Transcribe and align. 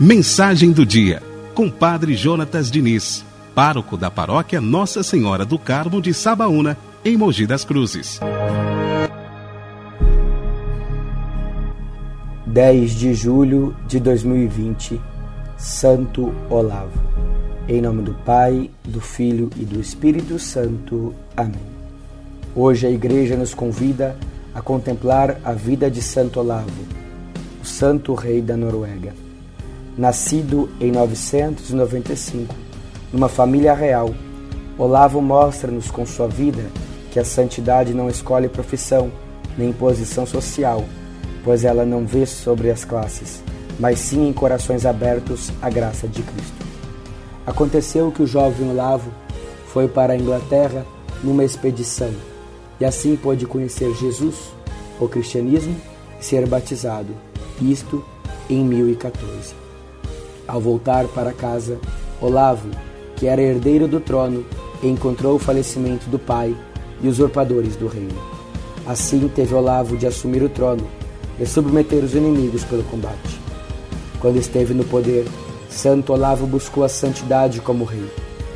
Mensagem 0.00 0.72
do 0.72 0.86
dia, 0.86 1.22
com 1.54 1.68
Padre 1.68 2.14
Jonatas 2.14 2.70
Diniz, 2.70 3.24
pároco 3.54 3.96
da 3.96 4.10
paróquia 4.10 4.60
Nossa 4.60 5.02
Senhora 5.02 5.44
do 5.44 5.58
Carmo 5.58 6.00
de 6.00 6.14
Sabaúna, 6.14 6.76
em 7.04 7.16
Mogi 7.16 7.46
das 7.46 7.64
Cruzes. 7.64 8.20
10 12.46 12.92
de 12.92 13.12
julho 13.12 13.76
de 13.86 14.00
2020, 14.00 15.00
Santo 15.56 16.32
Olavo. 16.48 16.98
Em 17.68 17.82
nome 17.82 18.02
do 18.02 18.14
Pai, 18.14 18.70
do 18.84 19.00
Filho 19.00 19.50
e 19.56 19.64
do 19.64 19.80
Espírito 19.80 20.38
Santo. 20.38 21.14
Amém. 21.36 21.60
Hoje 22.54 22.86
a 22.86 22.90
Igreja 22.90 23.36
nos 23.36 23.52
convida 23.52 24.16
a 24.54 24.62
contemplar 24.62 25.38
a 25.44 25.52
vida 25.52 25.90
de 25.90 26.00
Santo 26.00 26.40
Olavo, 26.40 26.97
santo 27.68 28.14
rei 28.14 28.40
da 28.40 28.56
Noruega. 28.56 29.14
Nascido 29.96 30.68
em 30.80 30.90
995, 30.90 32.54
numa 33.12 33.28
família 33.28 33.74
real, 33.74 34.14
Olavo 34.76 35.20
mostra-nos 35.20 35.90
com 35.90 36.06
sua 36.06 36.26
vida 36.26 36.64
que 37.12 37.18
a 37.18 37.24
santidade 37.24 37.92
não 37.92 38.08
escolhe 38.08 38.48
profissão 38.48 39.10
nem 39.56 39.72
posição 39.72 40.24
social, 40.24 40.84
pois 41.44 41.64
ela 41.64 41.84
não 41.84 42.06
vê 42.06 42.24
sobre 42.26 42.70
as 42.70 42.84
classes, 42.84 43.42
mas 43.78 43.98
sim 43.98 44.28
em 44.28 44.32
corações 44.32 44.86
abertos 44.86 45.50
à 45.60 45.68
graça 45.68 46.08
de 46.08 46.22
Cristo. 46.22 46.66
Aconteceu 47.46 48.10
que 48.10 48.22
o 48.22 48.26
jovem 48.26 48.70
Olavo 48.70 49.10
foi 49.66 49.88
para 49.88 50.12
a 50.12 50.16
Inglaterra 50.16 50.86
numa 51.22 51.44
expedição 51.44 52.12
e 52.80 52.84
assim 52.84 53.16
pôde 53.16 53.46
conhecer 53.46 53.92
Jesus, 53.94 54.36
o 55.00 55.08
cristianismo 55.08 55.76
e 56.20 56.24
ser 56.24 56.46
batizado, 56.46 57.14
isto 57.60 58.04
em 58.48 58.64
1014. 58.64 59.54
Ao 60.46 60.60
voltar 60.60 61.06
para 61.08 61.32
casa, 61.32 61.78
Olavo, 62.20 62.70
que 63.16 63.26
era 63.26 63.42
herdeiro 63.42 63.86
do 63.86 64.00
trono, 64.00 64.44
encontrou 64.82 65.36
o 65.36 65.38
falecimento 65.38 66.08
do 66.08 66.18
pai 66.18 66.56
e 67.02 67.08
usurpadores 67.08 67.76
do 67.76 67.86
reino. 67.86 68.16
Assim 68.86 69.28
teve 69.28 69.54
Olavo 69.54 69.96
de 69.96 70.06
assumir 70.06 70.42
o 70.42 70.48
trono 70.48 70.88
e 71.38 71.46
submeter 71.46 72.02
os 72.02 72.14
inimigos 72.14 72.64
pelo 72.64 72.82
combate. 72.84 73.40
Quando 74.20 74.38
esteve 74.38 74.74
no 74.74 74.84
poder, 74.84 75.26
Santo 75.68 76.12
Olavo 76.12 76.46
buscou 76.46 76.82
a 76.82 76.88
santidade 76.88 77.60
como 77.60 77.84
rei, 77.84 78.08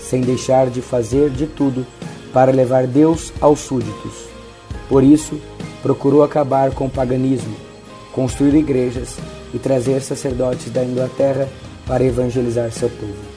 sem 0.00 0.20
deixar 0.20 0.68
de 0.68 0.82
fazer 0.82 1.30
de 1.30 1.46
tudo 1.46 1.86
para 2.32 2.52
levar 2.52 2.86
Deus 2.86 3.32
aos 3.40 3.60
súditos. 3.60 4.26
Por 4.88 5.02
isso, 5.02 5.40
procurou 5.82 6.22
acabar 6.22 6.72
com 6.72 6.86
o 6.86 6.90
paganismo, 6.90 7.54
construir 8.16 8.54
igrejas 8.54 9.18
e 9.52 9.58
trazer 9.58 10.00
sacerdotes 10.00 10.72
da 10.72 10.82
Inglaterra 10.82 11.46
para 11.86 12.02
evangelizar 12.02 12.72
seu 12.72 12.88
povo. 12.88 13.36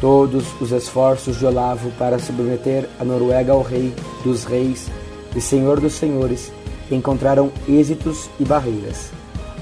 Todos 0.00 0.46
os 0.58 0.72
esforços 0.72 1.38
de 1.38 1.44
Olavo 1.44 1.90
para 1.98 2.18
submeter 2.18 2.88
a 2.98 3.04
Noruega 3.04 3.52
ao 3.52 3.60
rei 3.60 3.92
dos 4.24 4.44
reis 4.44 4.88
e 5.36 5.40
senhor 5.40 5.78
dos 5.78 5.92
senhores 5.92 6.50
encontraram 6.90 7.52
êxitos 7.68 8.30
e 8.40 8.44
barreiras, 8.44 9.10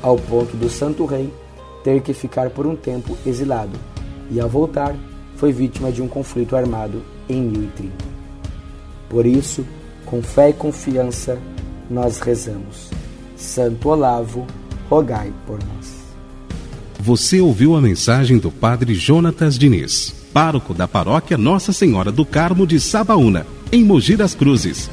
ao 0.01 0.17
ponto 0.17 0.57
do 0.57 0.71
santo 0.71 1.05
rei 1.05 1.35
ter 1.83 2.01
que 2.01 2.15
ficar 2.15 2.49
por 2.51 2.65
um 2.65 2.77
tempo 2.77 3.19
exilado 3.27 3.77
e, 4.31 4.41
ao 4.41 4.49
voltar, 4.49 4.95
foi 5.35 5.53
vítima 5.53 5.91
de 5.91 6.01
um 6.01 6.07
conflito 6.07 6.55
armado 6.55 7.03
em 7.29 7.43
1030. 7.43 7.93
Por 9.09 9.27
isso, 9.27 9.67
com 10.07 10.23
fé 10.23 10.51
e 10.51 10.53
confiança, 10.53 11.39
nós 11.91 12.21
rezamos. 12.21 12.98
Santo 13.39 13.89
Olavo, 13.89 14.45
rogai 14.91 15.33
por 15.47 15.59
nós. 15.59 15.99
Você 16.99 17.41
ouviu 17.41 17.77
a 17.77 17.81
mensagem 17.81 18.37
do 18.37 18.51
Padre 18.51 18.95
Jonatas 18.95 19.57
Diniz, 19.57 20.13
pároco 20.33 20.75
da 20.75 20.89
paróquia 20.89 21.39
Nossa 21.39 21.73
Senhora 21.73 22.11
do 22.11 22.27
Carmo 22.27 22.67
de 22.67 22.81
Sabaúna, 22.81 23.47
em 23.71 23.85
Mogi 23.85 24.17
das 24.17 24.35
Cruzes. 24.35 24.91